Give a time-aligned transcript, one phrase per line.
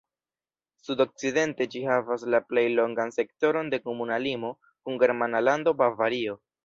[0.85, 6.41] Sudokcidente ĝi havas la plej longan sektoron de komuna limo kun germana lando Bavario.